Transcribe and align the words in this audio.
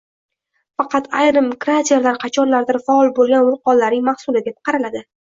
Faqat 0.81 1.09
ayrim 1.17 1.49
kraterlar 1.65 2.17
qachonlardir 2.23 2.79
faol 2.87 3.11
bo'lgan 3.19 3.45
vulqonlarning 3.49 4.03
mahsuli 4.07 4.41
deb 4.49 4.57
qaraladi 4.71 5.03